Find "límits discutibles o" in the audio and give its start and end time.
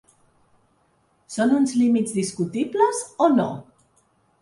1.83-3.33